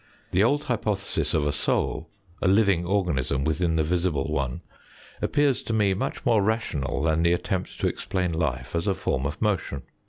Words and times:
The 0.31 0.43
old 0.43 0.63
hypothesis 0.63 1.35
of 1.35 1.45
a 1.45 1.51
soul, 1.51 2.09
a 2.41 2.47
living 2.47 2.87
organism 2.87 3.43
within 3.43 3.75
the 3.75 3.83
visible 3.83 4.31
one, 4.31 4.63
appears 5.21 5.61
to 5.61 5.73
me 5.73 5.93
much 5.93 6.25
more 6.25 6.41
rational 6.41 7.03
than 7.03 7.21
the 7.21 7.33
attempt 7.33 7.79
to 7.79 7.87
explain 7.87 8.31
life 8.33 8.73
as 8.75 8.87
a 8.87 8.95
form 8.95 9.27
of 9.27 9.39
motion. 9.39 9.83